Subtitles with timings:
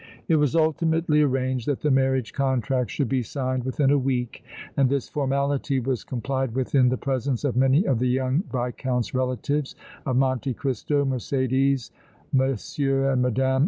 [0.27, 4.43] It was ultimately arranged that the marriage contract should be signed within a week,
[4.75, 9.13] and this formality was complied with in the presence of many of the young Viscount's
[9.13, 9.75] relatives,
[10.07, 11.91] of Monte Cristo, Mercédès,
[12.33, 13.11] M.
[13.11, 13.59] and Mme.